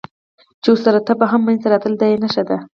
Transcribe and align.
چې 0.61 0.67
ورسره 0.71 0.99
تبه 1.07 1.25
هم 1.31 1.41
منځته 1.47 1.67
راتلل، 1.73 1.95
دا 1.99 2.05
یې 2.11 2.17
نښه 2.23 2.43
ده. 2.49 2.57